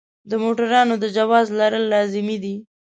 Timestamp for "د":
0.29-0.31, 0.99-1.05